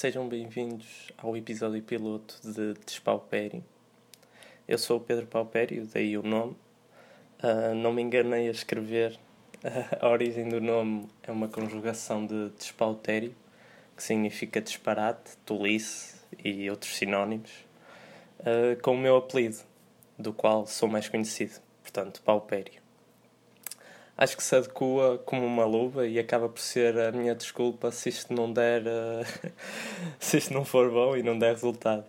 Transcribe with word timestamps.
Sejam 0.00 0.26
bem-vindos 0.26 1.12
ao 1.18 1.36
episódio 1.36 1.82
piloto 1.82 2.40
de 2.42 2.72
Despaupério. 2.86 3.62
Eu 4.66 4.78
sou 4.78 4.96
o 4.96 5.00
Pedro 5.00 5.26
Paupério, 5.26 5.86
daí 5.92 6.16
o 6.16 6.22
nome. 6.22 6.56
Uh, 7.42 7.74
não 7.74 7.92
me 7.92 8.00
enganei 8.00 8.48
a 8.48 8.50
escrever. 8.50 9.20
a 10.00 10.08
origem 10.08 10.48
do 10.48 10.58
nome 10.58 11.06
é 11.22 11.30
uma 11.30 11.48
conjugação 11.48 12.24
de 12.24 12.48
despautério, 12.56 13.34
que 13.94 14.02
significa 14.02 14.58
disparate, 14.62 15.36
tolice 15.44 16.14
e 16.42 16.70
outros 16.70 16.96
sinónimos, 16.96 17.50
uh, 18.38 18.80
com 18.80 18.94
o 18.94 18.98
meu 18.98 19.18
apelido, 19.18 19.58
do 20.18 20.32
qual 20.32 20.66
sou 20.66 20.88
mais 20.88 21.10
conhecido, 21.10 21.60
portanto, 21.82 22.22
Paupério 22.22 22.79
acho 24.20 24.36
que 24.36 24.44
se 24.44 24.54
adequa 24.54 25.18
como 25.24 25.46
uma 25.46 25.64
luva 25.64 26.06
e 26.06 26.18
acaba 26.18 26.46
por 26.46 26.60
ser 26.60 26.98
a 26.98 27.10
minha 27.10 27.34
desculpa 27.34 27.90
se 27.90 28.10
isto 28.10 28.34
não 28.34 28.52
der 28.52 28.82
uh, 28.82 29.52
se 30.20 30.36
isto 30.36 30.52
não 30.52 30.62
for 30.62 30.90
bom 30.90 31.16
e 31.16 31.22
não 31.22 31.38
der 31.38 31.52
resultado. 31.54 32.04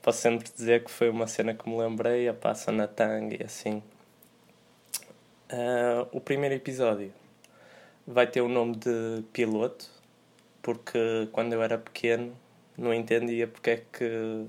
Posso 0.00 0.20
sempre 0.20 0.48
dizer 0.48 0.84
que 0.84 0.90
foi 0.90 1.10
uma 1.10 1.26
cena 1.26 1.52
que 1.52 1.68
me 1.68 1.76
lembrei 1.76 2.28
a 2.28 2.32
passa 2.32 2.70
na 2.70 2.86
tanga 2.86 3.36
e 3.38 3.44
assim. 3.44 3.82
Uh, 5.52 6.06
o 6.12 6.20
primeiro 6.20 6.54
episódio 6.54 7.12
vai 8.06 8.28
ter 8.28 8.40
o 8.40 8.48
nome 8.48 8.76
de 8.76 9.24
piloto 9.32 9.90
porque 10.62 11.28
quando 11.32 11.52
eu 11.52 11.62
era 11.62 11.76
pequeno 11.76 12.32
não 12.78 12.94
entendia 12.94 13.48
porque 13.48 13.70
é 13.70 13.76
que 13.92 14.46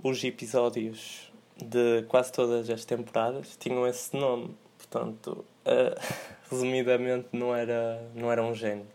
os 0.00 0.22
episódios 0.22 1.32
de 1.56 2.04
quase 2.06 2.30
todas 2.30 2.70
as 2.70 2.84
temporadas 2.84 3.56
tinham 3.56 3.84
esse 3.88 4.16
nome. 4.16 4.56
Portanto 4.78 5.44
uh, 5.66 6.00
resumidamente, 6.50 7.28
não 7.32 7.54
era, 7.54 8.02
não 8.14 8.30
era 8.30 8.42
um 8.42 8.54
gênio. 8.54 8.86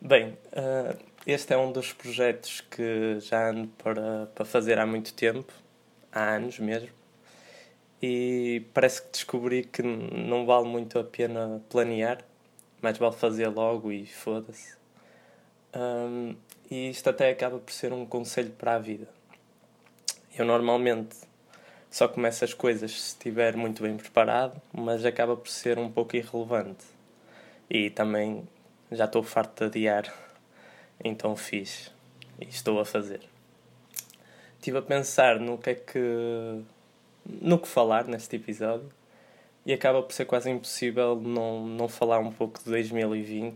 Bem, 0.00 0.36
uh, 0.52 0.98
este 1.26 1.54
é 1.54 1.56
um 1.56 1.70
dos 1.70 1.92
projetos 1.92 2.60
que 2.60 3.20
já 3.20 3.50
ando 3.50 3.68
para, 3.78 4.26
para 4.34 4.44
fazer 4.44 4.78
há 4.78 4.86
muito 4.86 5.14
tempo, 5.14 5.52
há 6.10 6.34
anos 6.34 6.58
mesmo, 6.58 6.90
e 8.02 8.66
parece 8.74 9.02
que 9.02 9.12
descobri 9.12 9.64
que 9.64 9.82
não 9.82 10.44
vale 10.44 10.66
muito 10.66 10.98
a 10.98 11.04
pena 11.04 11.62
planear, 11.70 12.24
mais 12.80 12.98
vale 12.98 13.14
fazer 13.14 13.46
logo 13.46 13.92
e 13.92 14.04
foda-se. 14.06 14.74
Um, 15.74 16.34
e 16.68 16.90
isto 16.90 17.08
até 17.08 17.30
acaba 17.30 17.58
por 17.58 17.72
ser 17.72 17.92
um 17.92 18.04
conselho 18.04 18.50
para 18.50 18.74
a 18.74 18.78
vida. 18.78 19.08
Eu 20.36 20.44
normalmente 20.44 21.16
só 21.92 22.08
começa 22.08 22.46
as 22.46 22.54
coisas 22.54 22.90
se 22.90 23.08
estiver 23.08 23.54
muito 23.54 23.82
bem 23.82 23.98
preparado, 23.98 24.58
mas 24.72 25.04
acaba 25.04 25.36
por 25.36 25.48
ser 25.48 25.78
um 25.78 25.92
pouco 25.92 26.16
irrelevante. 26.16 26.86
E 27.68 27.90
também 27.90 28.48
já 28.90 29.04
estou 29.04 29.22
farto 29.22 29.60
de 29.60 29.66
adiar, 29.66 30.14
então 31.04 31.36
fiz 31.36 31.92
e 32.40 32.44
estou 32.46 32.80
a 32.80 32.86
fazer. 32.86 33.20
Estive 34.56 34.78
a 34.78 34.82
pensar 34.82 35.38
no 35.38 35.58
que 35.58 35.70
é 35.70 35.74
que. 35.74 36.62
no 37.26 37.58
que 37.58 37.68
falar 37.68 38.06
neste 38.06 38.36
episódio 38.36 38.88
e 39.66 39.72
acaba 39.74 40.02
por 40.02 40.14
ser 40.14 40.24
quase 40.24 40.50
impossível 40.50 41.20
não, 41.20 41.66
não 41.66 41.88
falar 41.88 42.20
um 42.20 42.32
pouco 42.32 42.58
de 42.58 42.70
2020, 42.70 43.54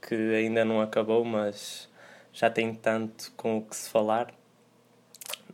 que 0.00 0.14
ainda 0.14 0.64
não 0.64 0.80
acabou, 0.80 1.24
mas 1.24 1.88
já 2.32 2.48
tem 2.48 2.72
tanto 2.72 3.32
com 3.36 3.58
o 3.58 3.62
que 3.62 3.74
se 3.74 3.90
falar 3.90 4.32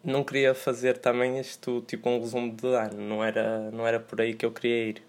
não 0.05 0.25
queria 0.25 0.55
fazer 0.55 0.99
também 0.99 1.39
isto 1.39 1.83
tipo 1.87 2.09
um 2.09 2.21
resumo 2.21 2.53
de 2.53 2.67
ano, 2.67 3.01
não 3.01 3.23
era, 3.25 3.71
não 3.71 3.87
era 3.87 4.01
por 4.01 4.21
aí 4.21 4.35
que 4.35 4.45
eu 4.45 4.51
queria 4.53 4.89
ir. 4.89 5.03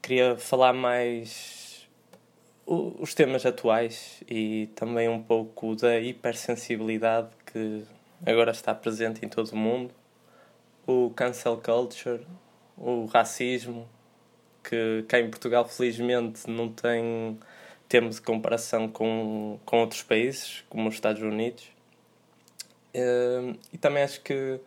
Queria 0.00 0.36
falar 0.36 0.72
mais 0.72 1.88
os 2.66 3.14
temas 3.14 3.44
atuais 3.46 4.22
e 4.28 4.68
também 4.74 5.08
um 5.08 5.22
pouco 5.22 5.74
da 5.74 5.98
hipersensibilidade 5.98 7.28
que 7.46 7.84
agora 8.26 8.50
está 8.50 8.74
presente 8.74 9.24
em 9.24 9.28
todo 9.28 9.50
o 9.52 9.56
mundo, 9.56 9.92
o 10.86 11.10
cancel 11.16 11.56
culture, 11.56 12.26
o 12.76 13.06
racismo, 13.06 13.88
que 14.62 15.04
cá 15.08 15.18
em 15.18 15.30
Portugal 15.30 15.66
felizmente 15.66 16.48
não 16.48 16.68
tem 16.70 17.38
termos 17.88 18.16
de 18.16 18.22
comparação 18.22 18.86
com, 18.88 19.58
com 19.64 19.80
outros 19.80 20.02
países, 20.02 20.64
como 20.68 20.88
os 20.88 20.94
Estados 20.94 21.22
Unidos 21.22 21.77
Uh, 22.94 23.58
e 23.72 23.78
também 23.78 24.02
acho 24.02 24.20
que 24.22 24.60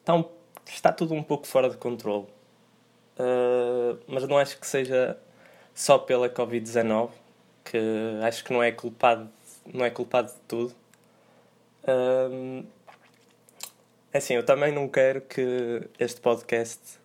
está, 0.00 0.14
um, 0.14 0.24
está 0.66 0.92
tudo 0.92 1.14
um 1.14 1.22
pouco 1.22 1.46
fora 1.46 1.70
de 1.70 1.76
controle. 1.76 2.26
Uh, 3.18 3.98
mas 4.06 4.26
não 4.26 4.38
acho 4.38 4.58
que 4.58 4.66
seja 4.66 5.18
só 5.74 5.98
pela 5.98 6.28
Covid-19, 6.28 7.10
que 7.64 7.78
acho 8.22 8.44
que 8.44 8.52
não 8.52 8.62
é 8.62 8.72
culpado, 8.72 9.28
não 9.72 9.84
é 9.84 9.90
culpado 9.90 10.28
de 10.32 10.38
tudo. 10.46 10.74
Uh, 11.84 12.64
assim, 14.12 14.34
eu 14.34 14.44
também 14.44 14.72
não 14.72 14.88
quero 14.88 15.20
que 15.22 15.88
este 15.98 16.20
podcast 16.20 17.00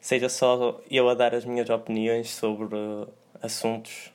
seja 0.00 0.28
só 0.28 0.80
eu 0.90 1.08
a 1.08 1.14
dar 1.14 1.34
as 1.34 1.44
minhas 1.44 1.68
opiniões 1.68 2.30
sobre 2.30 2.76
assuntos. 3.42 4.12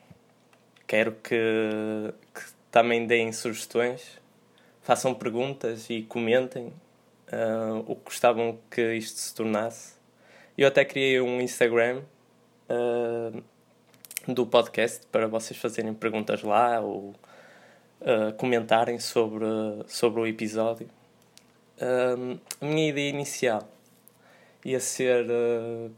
Quero 0.87 1.13
que, 1.13 2.13
que 2.33 2.41
também 2.69 3.05
deem 3.05 3.31
sugestões 3.31 4.20
façam 4.81 5.13
perguntas 5.13 5.89
e 5.89 6.03
comentem 6.03 6.73
uh, 7.31 7.79
o 7.87 7.95
que 7.95 8.05
gostavam 8.05 8.57
que 8.69 8.95
isto 8.95 9.19
se 9.19 9.33
tornasse. 9.33 9.93
Eu 10.57 10.67
até 10.67 10.83
criei 10.83 11.21
um 11.21 11.39
Instagram 11.39 12.01
uh, 12.69 13.43
do 14.27 14.45
podcast 14.45 15.05
para 15.07 15.27
vocês 15.27 15.59
fazerem 15.59 15.93
perguntas 15.93 16.43
lá 16.43 16.79
ou 16.79 17.15
uh, 18.01 18.33
comentarem 18.37 18.99
sobre, 18.99 19.45
sobre 19.87 20.21
o 20.21 20.27
episódio. 20.27 20.87
a 21.79 22.65
minha 22.65 22.89
ideia 22.89 23.09
inicial 23.09 23.67
ia 24.63 24.79
ser 24.79 25.25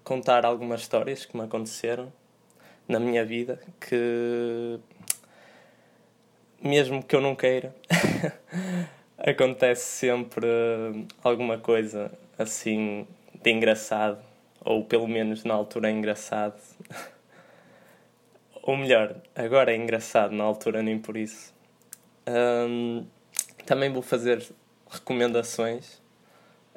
contar 0.05 0.45
algumas 0.45 0.81
histórias 0.81 1.25
que 1.25 1.35
me 1.35 1.43
aconteceram 1.43 2.11
na 2.87 2.97
minha 2.97 3.25
vida 3.25 3.59
que 3.77 4.79
mesmo 6.63 7.03
que 7.03 7.13
eu 7.13 7.19
não 7.19 7.35
queira, 7.35 7.75
acontece 9.17 9.83
sempre 9.83 10.47
alguma 11.23 11.57
coisa 11.57 12.11
assim 12.37 13.07
de 13.41 13.51
engraçado, 13.51 14.21
ou 14.63 14.83
pelo 14.85 15.07
menos 15.07 15.43
na 15.43 15.53
altura 15.53 15.89
é 15.89 15.91
engraçado. 15.91 16.59
ou 18.61 18.77
melhor, 18.77 19.15
agora 19.35 19.73
é 19.73 19.75
engraçado, 19.75 20.33
na 20.33 20.43
altura 20.43 20.81
nem 20.81 20.97
por 20.97 21.17
isso. 21.17 21.53
Um, 22.27 23.05
também 23.65 23.91
vou 23.91 24.01
fazer 24.01 24.45
recomendações 24.89 26.01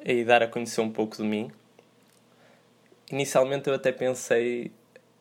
e 0.03 0.23
dar 0.23 0.43
a 0.43 0.47
conhecer 0.47 0.81
um 0.81 0.91
pouco 0.91 1.17
de 1.17 1.23
mim. 1.23 1.51
Inicialmente 3.11 3.69
eu 3.69 3.75
até 3.75 3.91
pensei 3.91 4.71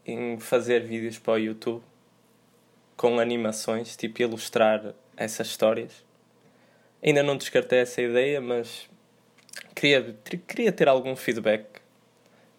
em 0.04 0.38
fazer 0.38 0.80
vídeos 0.82 1.18
para 1.18 1.34
o 1.34 1.38
YouTube 1.38 1.82
com 2.96 3.18
animações, 3.18 3.96
tipo 3.96 4.22
ilustrar 4.22 4.94
essas 5.16 5.48
histórias. 5.48 6.05
Ainda 7.02 7.22
não 7.22 7.36
descartei 7.36 7.80
essa 7.80 8.00
ideia, 8.00 8.40
mas 8.40 8.88
queria, 9.74 10.16
queria 10.46 10.72
ter 10.72 10.88
algum 10.88 11.14
feedback 11.14 11.66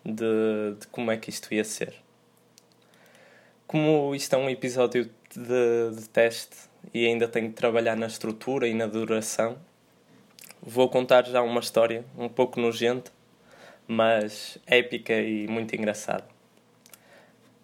de, 0.06 0.76
de 0.80 0.88
como 0.88 1.12
é 1.12 1.18
que 1.18 1.30
isto 1.30 1.54
ia 1.54 1.64
ser. 1.64 1.94
Como 3.66 4.16
isto 4.16 4.34
é 4.34 4.38
um 4.38 4.50
episódio 4.50 5.10
de, 5.36 5.96
de 5.96 6.10
teste 6.10 6.56
e 6.94 7.06
ainda 7.06 7.28
tenho 7.28 7.50
que 7.50 7.56
trabalhar 7.56 7.96
na 7.96 8.08
estrutura 8.08 8.68
e 8.68 8.74
na 8.74 8.86
duração, 8.86 9.58
vou 10.62 10.90
contar 10.90 11.26
já 11.26 11.42
uma 11.42 11.60
história 11.60 12.06
um 12.18 12.30
pouco 12.30 12.60
nojenta, 12.60 13.12
mas 13.88 14.58
épica 14.66 15.14
e 15.14 15.48
muito 15.48 15.76
engraçada. 15.76 16.26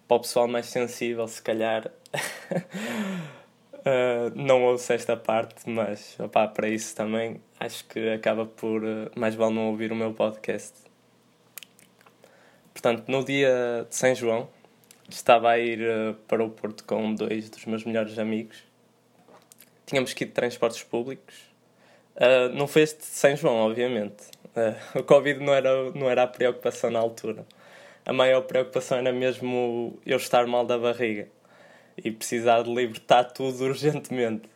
Para 0.06 0.16
o 0.18 0.20
pessoal 0.20 0.46
mais 0.46 0.66
sensível, 0.66 1.26
se 1.26 1.40
calhar 1.40 1.90
uh, 3.84 4.32
não 4.34 4.64
ouço 4.64 4.92
esta 4.92 5.16
parte, 5.16 5.68
mas 5.68 6.18
opá, 6.18 6.48
para 6.48 6.68
isso 6.68 6.94
também 6.94 7.40
acho 7.60 7.84
que 7.86 8.10
acaba 8.10 8.46
por 8.46 8.82
uh, 8.82 9.10
mais 9.14 9.34
vale 9.34 9.54
não 9.54 9.68
ouvir 9.68 9.92
o 9.92 9.96
meu 9.96 10.12
podcast. 10.12 10.74
Portanto, 12.72 13.04
no 13.08 13.24
dia 13.24 13.86
de 13.88 13.94
São 13.94 14.14
João, 14.14 14.48
estava 15.08 15.50
a 15.50 15.58
ir 15.58 15.80
uh, 15.80 16.14
para 16.26 16.42
o 16.42 16.50
Porto 16.50 16.84
com 16.84 17.14
dois 17.14 17.48
dos 17.48 17.64
meus 17.66 17.84
melhores 17.84 18.18
amigos. 18.18 18.64
Tínhamos 19.86 20.12
que 20.12 20.24
ir 20.24 20.28
de 20.28 20.32
transportes 20.32 20.82
públicos. 20.82 21.34
Não 22.54 22.66
foi 22.66 22.82
este 22.82 23.00
de 23.00 23.06
São 23.06 23.36
João, 23.36 23.56
obviamente. 23.56 24.24
O 24.94 25.02
Covid 25.02 25.40
não 25.40 25.52
era, 25.52 25.90
não 25.90 26.08
era 26.08 26.22
a 26.22 26.26
preocupação 26.26 26.90
na 26.90 27.00
altura. 27.00 27.44
A 28.06 28.12
maior 28.12 28.42
preocupação 28.42 28.98
era 28.98 29.12
mesmo 29.12 29.98
eu 30.06 30.16
estar 30.16 30.46
mal 30.46 30.64
da 30.64 30.78
barriga 30.78 31.28
e 31.96 32.10
precisar 32.10 32.62
de 32.62 32.74
libertar 32.74 33.24
tudo 33.24 33.64
urgentemente. 33.64 34.48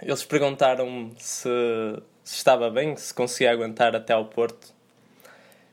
Eles 0.00 0.24
perguntaram-me 0.24 1.14
se, 1.18 1.48
se 2.22 2.36
estava 2.36 2.70
bem, 2.70 2.96
se 2.96 3.14
conseguia 3.14 3.52
aguentar 3.52 3.94
até 3.96 4.12
ao 4.12 4.26
Porto. 4.26 4.74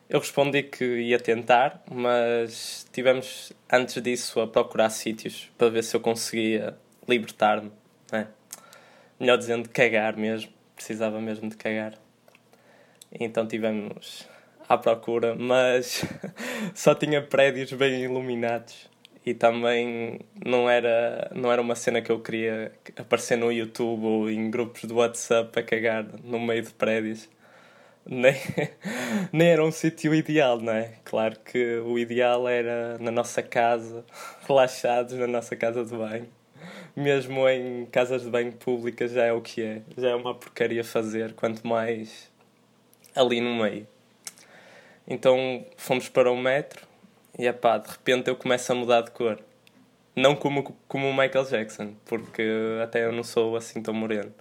Eu 0.09 0.19
respondi 0.19 0.63
que 0.63 0.83
ia 0.83 1.19
tentar, 1.19 1.81
mas 1.89 2.87
tivemos 2.93 3.51
antes 3.71 4.01
disso 4.01 4.39
a 4.39 4.47
procurar 4.47 4.89
sítios 4.89 5.49
para 5.57 5.69
ver 5.69 5.83
se 5.83 5.95
eu 5.95 5.99
conseguia 5.99 6.77
libertar-me, 7.07 7.71
né? 8.11 8.27
melhor 9.19 9.37
dizendo, 9.37 9.67
cagar 9.69 10.15
mesmo, 10.15 10.51
precisava 10.75 11.19
mesmo 11.19 11.49
de 11.49 11.57
cagar. 11.57 11.93
Então 13.11 13.47
tivemos 13.47 14.27
à 14.67 14.77
procura, 14.77 15.35
mas 15.35 16.03
só 16.73 16.95
tinha 16.95 17.21
prédios 17.21 17.71
bem 17.73 18.03
iluminados 18.03 18.92
e 19.25 19.33
também 19.33 20.19
não 20.45 20.69
era, 20.69 21.31
não 21.33 21.51
era 21.51 21.61
uma 21.61 21.75
cena 21.75 22.01
que 22.01 22.11
eu 22.11 22.19
queria 22.19 22.73
aparecer 22.97 23.37
no 23.37 23.51
YouTube 23.51 24.05
ou 24.05 24.29
em 24.29 24.51
grupos 24.51 24.83
de 24.83 24.93
WhatsApp 24.93 25.57
a 25.57 25.63
cagar 25.63 26.05
no 26.23 26.39
meio 26.39 26.61
de 26.61 26.71
prédios. 26.71 27.29
Nem, 28.05 28.35
nem 29.31 29.47
era 29.47 29.63
um 29.63 29.71
sítio 29.71 30.13
ideal, 30.13 30.59
não 30.59 30.73
é? 30.73 30.95
Claro 31.05 31.39
que 31.39 31.77
o 31.77 31.97
ideal 31.97 32.49
era 32.49 32.97
na 32.99 33.11
nossa 33.11 33.41
casa, 33.41 34.05
relaxados 34.45 35.13
na 35.13 35.27
nossa 35.27 35.55
casa 35.55 35.85
de 35.85 35.95
banho. 35.95 36.27
Mesmo 36.95 37.47
em 37.47 37.85
casas 37.85 38.23
de 38.23 38.29
banho 38.29 38.51
públicas 38.51 39.11
já 39.11 39.23
é 39.23 39.31
o 39.31 39.41
que 39.41 39.61
é. 39.61 39.81
Já 39.97 40.09
é 40.09 40.15
uma 40.15 40.35
porcaria 40.35 40.83
fazer, 40.83 41.33
quanto 41.33 41.65
mais 41.65 42.29
ali 43.15 43.39
no 43.39 43.55
meio. 43.55 43.87
Então 45.07 45.65
fomos 45.77 46.09
para 46.09 46.29
o 46.31 46.37
metro 46.37 46.92
e 47.37 47.47
é 47.47 47.53
pá, 47.53 47.77
de 47.77 47.89
repente 47.89 48.29
eu 48.29 48.35
começo 48.35 48.71
a 48.71 48.75
mudar 48.75 49.01
de 49.01 49.11
cor. 49.11 49.39
Não 50.15 50.35
como, 50.35 50.63
como 50.87 51.09
o 51.09 51.11
Michael 51.13 51.45
Jackson, 51.45 51.95
porque 52.05 52.43
até 52.83 53.05
eu 53.05 53.11
não 53.11 53.23
sou 53.23 53.55
assim 53.55 53.81
tão 53.81 53.93
moreno. 53.93 54.31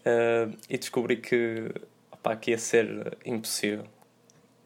Uh, 0.00 0.56
e 0.68 0.78
descobri 0.78 1.16
que, 1.16 1.70
opá, 2.12 2.36
que 2.36 2.52
ia 2.52 2.58
ser 2.58 3.18
impossível. 3.24 3.86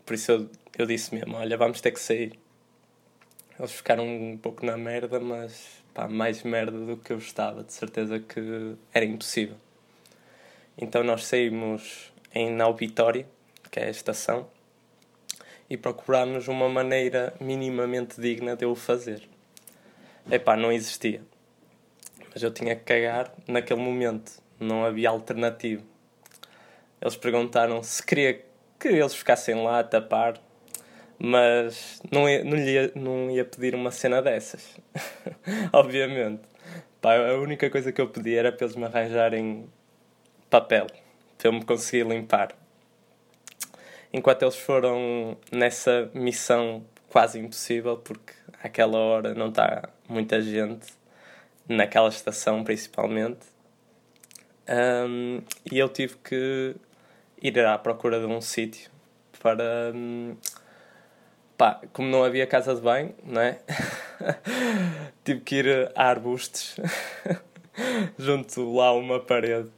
Por 0.04 0.14
isso 0.14 0.32
eu, 0.32 0.50
eu 0.76 0.86
disse 0.86 1.14
mesmo: 1.14 1.36
olha, 1.36 1.56
vamos 1.56 1.80
ter 1.80 1.92
que 1.92 2.00
sair. 2.00 2.38
Eles 3.58 3.72
ficaram 3.72 4.06
um 4.06 4.36
pouco 4.36 4.64
na 4.66 4.76
merda, 4.76 5.18
mas 5.18 5.82
pá, 5.94 6.06
mais 6.06 6.42
merda 6.42 6.78
do 6.78 6.96
que 6.96 7.12
eu 7.12 7.18
estava, 7.18 7.64
de 7.64 7.72
certeza 7.72 8.20
que 8.20 8.76
era 8.92 9.04
impossível. 9.04 9.56
Então 10.76 11.02
nós 11.02 11.24
saímos 11.24 12.12
em 12.34 12.50
Naubitória, 12.52 13.26
que 13.70 13.80
é 13.80 13.86
a 13.86 13.90
estação, 13.90 14.48
e 15.70 15.76
procurámos 15.76 16.48
uma 16.48 16.68
maneira 16.68 17.34
minimamente 17.40 18.20
digna 18.20 18.56
de 18.56 18.64
eu 18.64 18.74
fazer. 18.74 19.22
Epá, 20.30 20.56
não 20.56 20.72
existia. 20.72 21.22
Mas 22.32 22.42
eu 22.42 22.50
tinha 22.50 22.74
que 22.74 22.84
cagar 22.84 23.32
naquele 23.46 23.80
momento. 23.80 24.32
Não 24.58 24.84
havia 24.84 25.10
alternativa. 25.10 25.82
Eles 27.00 27.16
perguntaram 27.16 27.82
se 27.82 28.04
queria 28.04 28.44
que 28.78 28.88
eles 28.88 29.14
ficassem 29.14 29.54
lá 29.62 29.80
a 29.80 29.84
tapar, 29.84 30.40
mas 31.18 32.00
não 32.10 32.28
ia, 32.28 32.44
não 32.44 32.56
ia, 32.56 32.92
não 32.94 33.30
ia 33.30 33.44
pedir 33.44 33.74
uma 33.74 33.90
cena 33.90 34.22
dessas. 34.22 34.76
Obviamente. 35.72 36.42
Pá, 37.00 37.16
a 37.16 37.38
única 37.38 37.70
coisa 37.70 37.92
que 37.92 38.00
eu 38.00 38.08
pedi 38.08 38.34
era 38.34 38.50
para 38.50 38.64
eles 38.64 38.76
me 38.76 38.84
arranjarem 38.84 39.68
papel, 40.50 40.86
para 41.36 41.48
eu 41.48 41.52
me 41.52 41.64
conseguir 41.64 42.06
limpar 42.06 42.56
enquanto 44.12 44.42
eles 44.42 44.56
foram 44.56 45.36
nessa 45.50 46.10
missão 46.14 46.84
quase 47.08 47.38
impossível, 47.38 47.96
porque 47.96 48.32
àquela 48.62 48.98
hora 48.98 49.34
não 49.34 49.48
está 49.48 49.88
muita 50.08 50.40
gente, 50.40 50.92
naquela 51.68 52.08
estação 52.08 52.64
principalmente. 52.64 53.46
Um, 54.68 55.40
e 55.70 55.78
eu 55.78 55.88
tive 55.88 56.16
que 56.16 56.76
ir 57.40 57.58
à 57.64 57.78
procura 57.78 58.20
de 58.20 58.26
um 58.26 58.40
sítio 58.40 58.90
para. 59.40 59.92
Um, 59.94 60.36
pá, 61.56 61.80
como 61.92 62.08
não 62.08 62.22
havia 62.22 62.46
casa 62.46 62.74
de 62.74 62.80
banho, 62.80 63.14
não 63.24 63.40
é? 63.40 63.58
tive 65.24 65.40
que 65.40 65.56
ir 65.56 65.92
a 65.94 66.08
arbustos, 66.08 66.76
junto 68.18 68.74
lá 68.74 68.88
a 68.88 68.92
uma 68.92 69.20
parede. 69.20 69.70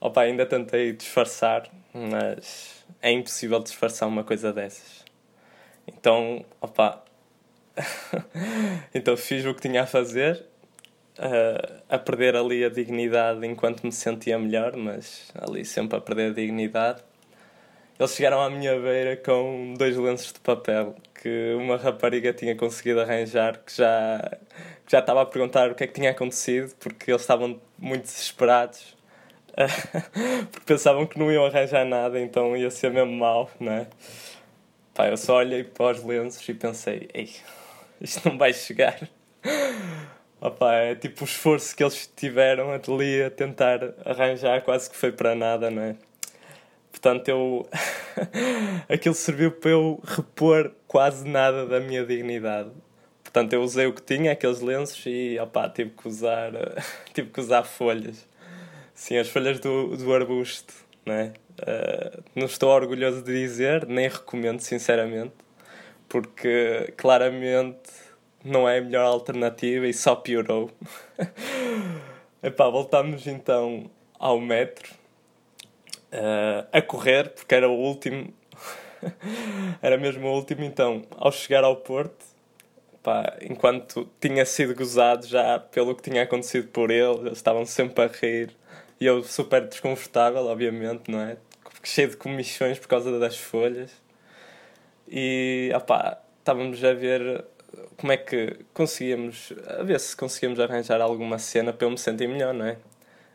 Opa, 0.00 0.22
ainda 0.22 0.46
tentei 0.46 0.92
disfarçar, 0.92 1.68
mas 1.94 2.84
é 3.00 3.12
impossível 3.12 3.60
disfarçar 3.60 4.08
uma 4.08 4.24
coisa 4.24 4.52
dessas. 4.52 5.04
Então, 5.86 6.44
opa. 6.60 7.02
então 8.94 9.16
fiz 9.16 9.44
o 9.44 9.54
que 9.54 9.62
tinha 9.62 9.82
a 9.82 9.86
fazer, 9.86 10.44
uh, 11.18 11.82
a 11.88 11.98
perder 11.98 12.36
ali 12.36 12.64
a 12.64 12.68
dignidade 12.68 13.46
enquanto 13.46 13.82
me 13.84 13.92
sentia 13.92 14.38
melhor, 14.38 14.76
mas 14.76 15.32
ali 15.34 15.64
sempre 15.64 15.98
a 15.98 16.00
perder 16.00 16.30
a 16.30 16.34
dignidade. 16.34 17.02
Eles 17.98 18.14
chegaram 18.14 18.40
à 18.40 18.50
minha 18.50 18.78
beira 18.80 19.16
com 19.16 19.74
dois 19.78 19.96
lenços 19.96 20.32
de 20.32 20.40
papel 20.40 20.96
que 21.14 21.54
uma 21.54 21.76
rapariga 21.76 22.32
tinha 22.32 22.56
conseguido 22.56 23.00
arranjar, 23.00 23.58
que 23.64 23.76
já, 23.76 24.36
que 24.84 24.92
já 24.92 24.98
estava 24.98 25.22
a 25.22 25.26
perguntar 25.26 25.70
o 25.70 25.74
que 25.74 25.84
é 25.84 25.86
que 25.86 25.94
tinha 25.94 26.10
acontecido, 26.10 26.74
porque 26.80 27.10
eles 27.10 27.22
estavam 27.22 27.60
muito 27.78 28.02
desesperados 28.02 28.96
porque 30.50 30.66
pensavam 30.66 31.06
que 31.06 31.18
não 31.18 31.30
iam 31.30 31.46
arranjar 31.46 31.84
nada, 31.84 32.20
então 32.20 32.56
ia 32.56 32.70
ser 32.70 32.90
mesmo 32.90 33.12
mau, 33.12 33.50
né? 33.60 33.86
Pá, 34.92 35.08
eu 35.08 35.16
só 35.16 35.36
olhei 35.36 35.64
para 35.64 35.96
os 35.96 36.04
lenços 36.04 36.48
e 36.48 36.54
pensei, 36.54 37.08
ei, 37.14 37.30
isto 38.00 38.28
não 38.28 38.38
vai 38.38 38.52
chegar. 38.52 39.08
Opa, 40.40 40.74
é 40.74 40.94
tipo 40.94 41.22
o 41.22 41.24
esforço 41.24 41.74
que 41.74 41.82
eles 41.82 42.10
tiveram 42.14 42.70
ali 42.70 43.22
a 43.22 43.30
tentar 43.30 43.80
arranjar, 44.04 44.62
quase 44.62 44.90
que 44.90 44.96
foi 44.96 45.10
para 45.10 45.34
nada, 45.34 45.70
não 45.70 45.82
é? 45.82 45.96
Portanto, 46.90 47.28
eu. 47.28 47.68
aquilo 48.88 49.14
serviu 49.14 49.50
para 49.50 49.70
eu 49.70 50.00
repor 50.04 50.72
quase 50.86 51.26
nada 51.26 51.66
da 51.66 51.80
minha 51.80 52.04
dignidade. 52.04 52.70
Portanto, 53.22 53.52
eu 53.52 53.62
usei 53.62 53.86
o 53.86 53.92
que 53.92 54.02
tinha, 54.02 54.32
aqueles 54.32 54.60
lenços, 54.60 55.02
e 55.06 55.38
opa, 55.40 55.68
tive 55.68 55.90
que 55.90 56.06
usar, 56.06 56.52
tive 57.12 57.30
que 57.30 57.40
usar 57.40 57.64
folhas. 57.64 58.26
Sim, 58.94 59.18
as 59.18 59.28
folhas 59.28 59.58
do, 59.58 59.96
do 59.96 60.14
arbusto, 60.14 60.72
né? 61.04 61.34
Uh, 61.60 62.22
não 62.34 62.46
estou 62.46 62.70
orgulhoso 62.70 63.22
de 63.22 63.32
dizer, 63.32 63.86
nem 63.86 64.08
recomendo 64.08 64.60
sinceramente, 64.60 65.34
porque 66.08 66.94
claramente 66.96 67.90
não 68.44 68.68
é 68.68 68.78
a 68.78 68.80
melhor 68.80 69.04
alternativa 69.04 69.86
e 69.88 69.92
só 69.92 70.14
piorou. 70.14 70.70
Epá, 72.40 72.68
voltamos 72.68 73.26
então 73.26 73.90
ao 74.16 74.40
metro 74.40 74.94
uh, 76.12 76.66
a 76.72 76.80
correr, 76.80 77.30
porque 77.30 77.52
era 77.52 77.68
o 77.68 77.74
último, 77.74 78.32
era 79.82 79.98
mesmo 79.98 80.28
o 80.28 80.32
último. 80.32 80.62
Então, 80.62 81.02
ao 81.10 81.32
chegar 81.32 81.64
ao 81.64 81.76
Porto, 81.76 82.24
epá, 82.94 83.36
enquanto 83.42 84.08
tinha 84.20 84.46
sido 84.46 84.72
gozado 84.72 85.26
já 85.26 85.58
pelo 85.58 85.96
que 85.96 86.08
tinha 86.08 86.22
acontecido 86.22 86.68
por 86.68 86.92
ele, 86.92 87.26
eles 87.26 87.38
estavam 87.38 87.66
sempre 87.66 88.04
a 88.04 88.06
rir 88.06 88.54
e 89.04 89.06
eu 89.06 89.22
super 89.22 89.60
desconfortável, 89.68 90.46
obviamente, 90.46 91.10
não 91.10 91.20
é? 91.20 91.36
Cheio 91.82 92.08
de 92.08 92.16
comissões 92.16 92.78
por 92.78 92.88
causa 92.88 93.18
das 93.18 93.36
folhas. 93.36 93.90
E, 95.06 95.70
opá, 95.76 96.22
estávamos 96.38 96.82
a 96.82 96.94
ver 96.94 97.44
como 97.98 98.12
é 98.12 98.16
que 98.16 98.56
conseguíamos, 98.72 99.52
a 99.78 99.82
ver 99.82 100.00
se 100.00 100.16
conseguíamos 100.16 100.58
arranjar 100.58 101.02
alguma 101.02 101.38
cena 101.38 101.70
para 101.70 101.86
eu 101.86 101.90
me 101.90 101.98
sentir 101.98 102.26
melhor, 102.26 102.54
não 102.54 102.64
é? 102.64 102.78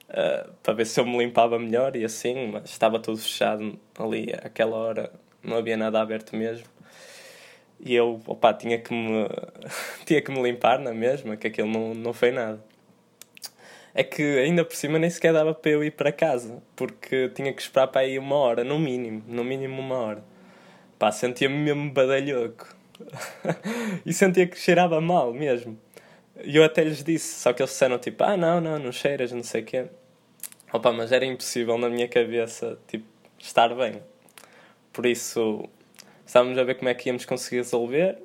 Uh, 0.10 0.52
para 0.64 0.74
ver 0.74 0.88
se 0.88 1.00
eu 1.00 1.06
me 1.06 1.20
limpava 1.20 1.60
melhor 1.60 1.96
e 1.96 2.04
assim, 2.04 2.48
mas 2.48 2.72
estava 2.72 3.00
tudo 3.00 3.20
fechado 3.20 3.80
ali 4.00 4.34
àquela 4.44 4.76
hora, 4.76 5.12
não 5.44 5.58
havia 5.58 5.78
nada 5.78 6.02
aberto 6.02 6.36
mesmo. 6.36 6.66
E 7.80 7.94
eu, 7.94 8.20
opá, 8.26 8.56
tinha 8.56 8.80
que 8.80 8.92
me, 8.92 9.28
tinha 10.04 10.20
que 10.20 10.32
me 10.32 10.42
limpar 10.42 10.80
na 10.80 10.96
mesma, 10.96 11.38
que 11.38 11.46
aquilo 11.46 11.68
não, 11.70 11.94
não 11.94 12.12
foi 12.12 12.32
nada 12.32 12.60
é 13.94 14.04
que 14.04 14.22
ainda 14.40 14.64
por 14.64 14.76
cima 14.76 15.00
nem 15.00 15.10
sequer 15.10 15.34
dava 15.34 15.54
para 15.54 15.72
eu 15.72 15.84
ir 15.84 15.92
para 15.92 16.12
casa, 16.12 16.62
porque 16.76 17.30
tinha 17.30 17.52
que 17.54 17.62
esperar 17.62 17.88
para 17.88 18.02
aí 18.02 18.20
uma 18.20 18.36
hora, 18.36 18.64
no 18.64 18.78
mínimo, 18.80 19.24
no 19.28 19.44
mínimo 19.44 19.82
uma 19.82 19.96
hora. 19.96 20.24
Pá, 20.98 21.12
sentia-me 21.12 21.56
mesmo 21.56 21.92
badalhoco. 21.92 22.76
e 24.06 24.14
sentia 24.14 24.46
que 24.48 24.58
cheirava 24.60 25.00
mal 25.00 25.34
mesmo. 25.34 25.80
E 26.44 26.56
eu 26.56 26.64
até 26.64 26.84
lhes 26.84 27.04
disse, 27.04 27.40
só 27.42 27.54
que 27.54 27.62
eles 27.62 27.72
disseram 27.72 27.98
tipo, 27.98 28.24
ah 28.24 28.38
não, 28.38 28.62
não, 28.62 28.80
não 28.80 28.92
cheiras, 28.92 29.32
não 29.32 29.44
sei 29.44 29.62
o 29.62 29.66
quê. 29.66 29.86
Opa, 30.72 30.92
mas 30.92 31.12
era 31.12 31.26
impossível 31.26 31.78
na 31.78 31.90
minha 31.90 32.08
cabeça, 32.08 32.78
tipo, 32.88 33.06
estar 33.38 33.74
bem. 33.74 34.02
Por 34.94 35.06
isso, 35.06 35.68
estávamos 36.26 36.58
a 36.58 36.64
ver 36.64 36.76
como 36.76 36.90
é 36.90 36.94
que 36.94 37.10
íamos 37.10 37.26
conseguir 37.26 37.58
resolver. 37.58 38.18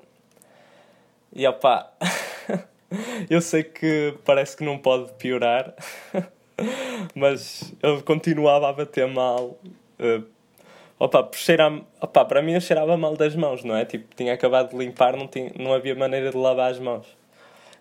E 1.33 1.47
opá, 1.47 1.92
Eu 3.29 3.41
sei 3.41 3.62
que 3.64 4.14
parece 4.25 4.57
que 4.57 4.64
não 4.64 4.79
pode 4.79 5.12
piorar, 5.14 5.75
mas 7.14 7.73
ele 7.83 8.03
continuava 8.03 8.69
a 8.69 8.73
bater 8.73 9.07
mal. 9.07 9.59
Uh, 9.99 10.25
opa, 10.99 11.29
cheirar, 11.33 11.81
opa, 12.00 12.25
para 12.25 12.43
mim 12.43 12.53
eu 12.53 12.61
cheirava 12.61 12.97
mal 12.97 13.17
das 13.17 13.35
mãos, 13.35 13.64
não 13.64 13.76
é? 13.76 13.85
Tipo, 13.85 14.14
tinha 14.14 14.35
acabado 14.35 14.71
de 14.71 14.76
limpar, 14.76 15.17
não, 15.17 15.26
tinha, 15.26 15.53
não 15.59 15.73
havia 15.73 15.95
maneira 15.95 16.31
de 16.31 16.37
lavar 16.37 16.71
as 16.71 16.79
mãos. 16.79 17.07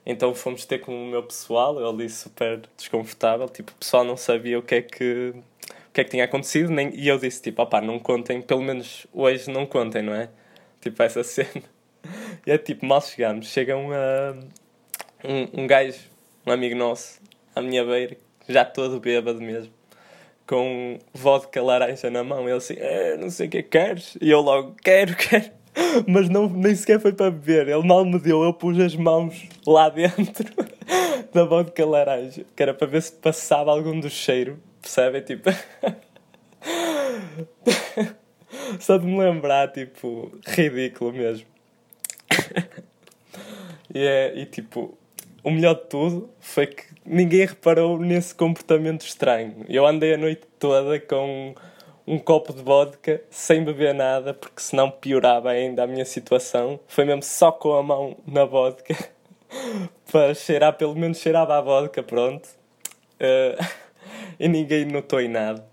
Então 0.06 0.34
fomos 0.36 0.66
ter 0.66 0.80
com 0.80 0.92
o 0.92 1.08
meu 1.08 1.24
pessoal, 1.24 1.80
eu 1.80 1.90
ali 1.90 2.10
super 2.10 2.62
desconfortável, 2.76 3.48
tipo, 3.48 3.72
o 3.72 3.76
pessoal 3.76 4.04
não 4.04 4.18
sabia 4.18 4.60
o 4.60 4.62
que 4.62 4.76
é 4.76 4.82
que, 4.82 5.34
o 5.34 5.94
que, 5.94 6.02
é 6.02 6.04
que 6.04 6.10
tinha 6.10 6.26
acontecido, 6.26 6.70
nem, 6.70 6.94
e 6.94 7.08
eu 7.08 7.18
disse, 7.18 7.42
tipo, 7.42 7.62
opá, 7.62 7.80
não 7.80 7.98
contem, 8.00 8.42
pelo 8.42 8.62
menos 8.62 9.08
hoje 9.14 9.50
não 9.50 9.66
contem, 9.66 10.02
não 10.02 10.14
é? 10.14 10.30
Tipo, 10.82 11.02
essa 11.04 11.24
cena. 11.24 11.64
E 12.46 12.52
é 12.52 12.58
tipo, 12.58 12.86
mal 12.86 13.02
chegamos, 13.02 13.48
chegam 13.48 13.92
a, 13.94 14.36
um, 15.24 15.64
um 15.64 15.68
gajo 15.68 16.14
um 16.46 16.52
amigo 16.52 16.76
nosso, 16.76 17.22
à 17.56 17.62
minha 17.62 17.86
beira, 17.86 18.18
já 18.48 18.66
todo 18.66 19.00
bêbado 19.00 19.40
mesmo, 19.40 19.72
com 20.46 21.00
vodka 21.14 21.62
laranja 21.62 22.10
na 22.10 22.24
mão. 22.24 22.48
Ele 22.48 22.58
assim, 22.58 22.76
eh, 22.78 23.16
não 23.18 23.30
sei 23.30 23.48
o 23.48 23.50
que 23.50 23.64
queres? 23.64 24.18
E 24.22 24.30
eu 24.30 24.42
logo, 24.42 24.76
quero, 24.84 25.16
quero. 25.18 25.52
Mas 26.08 26.30
não, 26.30 26.48
nem 26.50 26.76
sequer 26.76 27.00
foi 27.00 27.14
para 27.14 27.32
beber. 27.32 27.68
Ele 27.68 27.88
mal 27.88 28.06
me 28.06 28.20
deu, 28.20 28.44
eu 28.44 28.54
pus 28.54 28.80
as 28.80 28.96
mãos 28.96 29.48
lá 29.66 29.90
dentro 29.90 30.46
da 31.34 31.46
vodka 31.46 31.86
laranja, 31.86 32.46
que 32.56 32.62
era 32.62 32.74
para 32.74 32.88
ver 32.88 33.02
se 33.02 33.14
passava 33.14 33.72
algum 33.72 34.00
do 34.00 34.10
cheiro, 34.10 34.60
percebem? 34.82 35.22
Tipo. 35.22 35.50
Só 38.80 38.98
de 38.98 39.06
me 39.06 39.18
lembrar, 39.18 39.72
tipo, 39.72 40.32
ridículo 40.46 41.14
mesmo. 41.14 41.48
e, 43.94 44.00
é, 44.00 44.34
e 44.36 44.46
tipo, 44.46 44.98
o 45.44 45.52
melhor 45.52 45.76
de 45.76 45.86
tudo 45.86 46.30
foi 46.40 46.68
que 46.68 46.84
ninguém 47.06 47.46
reparou 47.46 48.00
nesse 48.00 48.34
comportamento 48.34 49.06
estranho. 49.06 49.66
Eu 49.68 49.86
andei 49.86 50.14
a 50.14 50.18
noite 50.18 50.44
toda 50.58 51.00
com 51.00 51.54
um 52.08 52.18
copo 52.18 52.54
de 52.54 52.62
vodka 52.62 53.22
sem 53.30 53.64
beber 53.64 53.94
nada, 53.94 54.34
porque 54.34 54.62
senão 54.62 54.90
piorava 54.90 55.52
ainda 55.52 55.84
a 55.84 55.88
minha 55.88 56.06
situação. 56.06 56.80
Foi 56.88 57.04
mesmo 57.04 57.24
só 57.24 57.52
com 57.52 57.74
a 57.74 57.84
mão 57.84 58.18
na 58.26 58.46
vodka 58.46 58.96
para 60.12 60.34
cheirar, 60.34 60.74
pelo 60.74 60.96
menos 60.96 61.20
cheirava 61.20 61.58
a 61.58 61.62
vodka, 61.62 62.02
pronto. 62.02 62.48
Uh, 63.16 63.64
e 64.40 64.48
ninguém 64.48 64.86
notou 64.86 65.20
em 65.20 65.28
nada. 65.28 65.66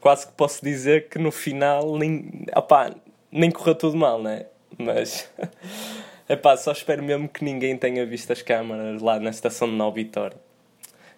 Quase 0.00 0.26
que 0.26 0.32
posso 0.32 0.64
dizer 0.64 1.08
que 1.08 1.18
no 1.18 1.30
final 1.30 1.96
nem, 1.96 2.46
opá, 2.56 2.92
nem 3.30 3.50
correu 3.50 3.74
tudo 3.74 3.96
mal, 3.96 4.20
né? 4.20 4.46
Mas 4.76 5.30
epá, 6.28 6.56
só 6.56 6.72
espero 6.72 7.02
mesmo 7.02 7.28
que 7.28 7.44
ninguém 7.44 7.76
tenha 7.76 8.04
visto 8.04 8.32
as 8.32 8.42
câmaras 8.42 9.00
lá 9.00 9.18
na 9.18 9.30
estação 9.30 9.68
de 9.68 9.74
Nova 9.74 9.94
Vitória. 9.94 10.36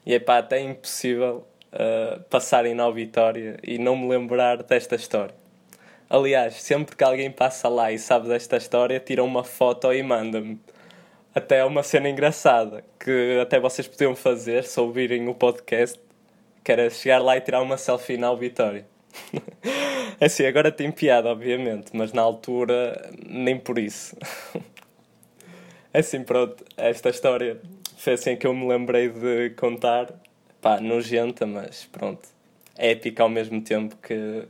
E 0.04 0.14
epá, 0.14 0.38
até 0.38 0.58
é 0.58 0.62
impossível 0.62 1.46
uh, 1.72 2.20
passar 2.30 2.66
em 2.66 2.74
Nova 2.74 2.94
Vitória 2.94 3.58
e 3.62 3.78
não 3.78 3.96
me 3.96 4.08
lembrar 4.08 4.62
desta 4.62 4.96
história. 4.96 5.34
Aliás, 6.08 6.54
sempre 6.54 6.96
que 6.96 7.04
alguém 7.04 7.30
passa 7.30 7.68
lá 7.68 7.92
e 7.92 7.98
sabe 7.98 8.28
desta 8.28 8.56
história, 8.56 8.98
tira 8.98 9.22
uma 9.22 9.44
foto 9.44 9.92
e 9.92 10.02
manda-me. 10.02 10.60
Até 11.32 11.58
é 11.58 11.64
uma 11.64 11.82
cena 11.84 12.08
engraçada 12.08 12.82
que 12.98 13.38
até 13.40 13.60
vocês 13.60 13.86
podiam 13.86 14.16
fazer 14.16 14.64
se 14.64 14.80
ouvirem 14.80 15.28
o 15.28 15.34
podcast 15.34 16.00
que 16.64 16.72
era 16.72 16.90
chegar 16.90 17.20
lá 17.20 17.36
e 17.36 17.40
tirar 17.40 17.62
uma 17.62 17.76
selfie 17.76 18.16
na 18.16 18.28
é 20.20 20.26
assim, 20.26 20.46
agora 20.46 20.70
tem 20.70 20.90
piada, 20.90 21.28
obviamente, 21.28 21.90
mas 21.92 22.12
na 22.12 22.22
altura 22.22 23.10
nem 23.28 23.58
por 23.58 23.78
isso. 23.78 24.16
é 25.92 25.98
assim, 26.00 26.22
pronto, 26.22 26.64
esta 26.76 27.10
história 27.10 27.60
foi 27.96 28.14
assim 28.14 28.36
que 28.36 28.46
eu 28.46 28.54
me 28.54 28.66
lembrei 28.66 29.08
de 29.08 29.50
contar. 29.50 30.12
Pá, 30.60 30.78
nojenta, 30.80 31.46
mas 31.46 31.86
pronto, 31.90 32.28
épica 32.76 33.22
ao 33.22 33.30
mesmo 33.30 33.62
tempo 33.62 33.96
que 33.96 34.44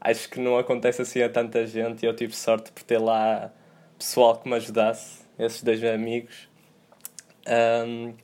acho 0.00 0.28
que 0.28 0.38
não 0.38 0.58
acontece 0.58 1.02
assim 1.02 1.22
a 1.22 1.28
tanta 1.28 1.66
gente 1.66 2.02
e 2.02 2.06
eu 2.06 2.14
tive 2.14 2.34
sorte 2.36 2.70
por 2.70 2.82
ter 2.82 2.98
lá 2.98 3.50
pessoal 3.98 4.36
que 4.38 4.48
me 4.48 4.54
ajudasse, 4.54 5.22
esses 5.38 5.62
dois 5.62 5.82
amigos. 5.82 6.48
Um, 7.48 8.14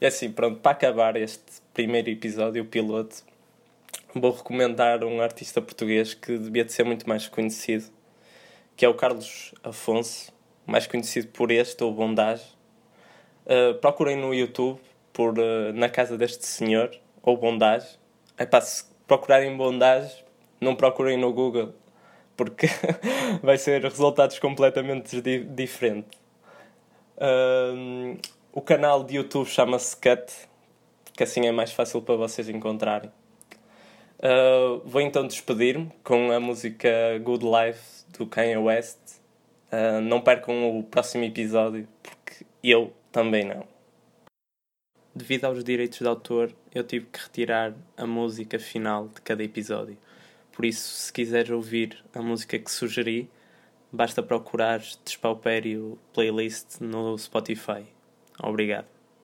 e 0.00 0.06
assim, 0.06 0.32
pronto, 0.32 0.60
para 0.60 0.72
acabar 0.72 1.16
este 1.16 1.44
primeiro 1.74 2.10
episódio, 2.10 2.62
o 2.62 2.66
piloto, 2.66 3.22
vou 4.14 4.32
recomendar 4.32 5.04
um 5.04 5.20
artista 5.20 5.60
português 5.60 6.14
que 6.14 6.36
devia 6.38 6.64
de 6.64 6.72
ser 6.72 6.84
muito 6.84 7.08
mais 7.08 7.28
conhecido, 7.28 7.84
que 8.74 8.84
é 8.84 8.88
o 8.88 8.94
Carlos 8.94 9.54
Afonso, 9.62 10.31
mais 10.66 10.86
conhecido 10.86 11.28
por 11.28 11.50
este, 11.50 11.82
ou 11.82 11.92
Bondage. 11.92 12.44
Uh, 13.44 13.74
procurem 13.80 14.16
no 14.16 14.32
YouTube 14.32 14.80
por 15.12 15.38
uh, 15.38 15.72
Na 15.74 15.88
Casa 15.88 16.16
deste 16.16 16.46
Senhor, 16.46 16.90
ou 17.22 17.36
Bondage. 17.36 17.98
Epá, 18.38 18.60
se 18.60 18.84
procurarem 19.06 19.56
Bondage, 19.56 20.24
não 20.60 20.74
procurem 20.74 21.16
no 21.18 21.32
Google, 21.32 21.74
porque 22.36 22.66
vai 23.42 23.58
ser 23.58 23.82
resultados 23.82 24.38
completamente 24.38 25.20
di 25.20 25.44
diferentes. 25.44 26.20
Uh, 27.16 28.18
o 28.52 28.60
canal 28.60 29.04
de 29.04 29.16
YouTube 29.16 29.48
chama-se 29.48 29.96
Cut, 29.96 30.32
que 31.14 31.22
assim 31.22 31.46
é 31.46 31.52
mais 31.52 31.72
fácil 31.72 32.02
para 32.02 32.16
vocês 32.16 32.48
encontrarem. 32.48 33.10
Uh, 34.18 34.80
vou 34.84 35.00
então 35.00 35.26
despedir-me 35.26 35.90
com 36.04 36.30
a 36.30 36.38
música 36.38 36.88
Good 37.22 37.44
Life 37.44 38.04
do 38.16 38.26
Kanye 38.26 38.56
West. 38.56 39.21
Uh, 39.72 40.00
não 40.02 40.20
percam 40.20 40.78
o 40.78 40.82
próximo 40.82 41.24
episódio, 41.24 41.88
porque 42.02 42.44
eu 42.62 42.92
também 43.10 43.44
não. 43.44 43.66
Devido 45.14 45.46
aos 45.46 45.64
direitos 45.64 45.98
de 45.98 46.06
autor, 46.06 46.54
eu 46.74 46.84
tive 46.84 47.06
que 47.06 47.20
retirar 47.20 47.74
a 47.96 48.06
música 48.06 48.58
final 48.58 49.08
de 49.08 49.20
cada 49.22 49.42
episódio. 49.42 49.96
Por 50.52 50.66
isso, 50.66 50.88
se 50.88 51.12
quiseres 51.12 51.50
ouvir 51.50 52.02
a 52.14 52.20
música 52.20 52.58
que 52.58 52.70
sugeri, 52.70 53.30
basta 53.90 54.22
procurar 54.22 54.80
Despaupério 55.04 55.98
Playlist 56.12 56.80
no 56.80 57.16
Spotify. 57.16 57.86
Obrigado. 58.42 58.91